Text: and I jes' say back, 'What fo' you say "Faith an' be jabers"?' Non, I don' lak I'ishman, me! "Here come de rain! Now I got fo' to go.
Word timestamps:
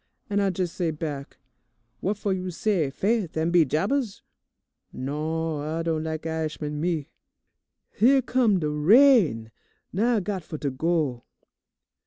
and 0.31 0.41
I 0.41 0.51
jes' 0.55 0.71
say 0.71 0.89
back, 0.89 1.37
'What 1.99 2.17
fo' 2.17 2.31
you 2.31 2.49
say 2.49 2.89
"Faith 2.89 3.37
an' 3.37 3.51
be 3.51 3.65
jabers"?' 3.65 4.23
Non, 4.91 5.61
I 5.63 5.83
don' 5.83 6.03
lak 6.05 6.25
I'ishman, 6.25 6.81
me! 6.81 7.11
"Here 7.91 8.23
come 8.23 8.57
de 8.59 8.67
rain! 8.69 9.51
Now 9.93 10.15
I 10.15 10.19
got 10.21 10.41
fo' 10.41 10.57
to 10.57 10.71
go. 10.71 11.23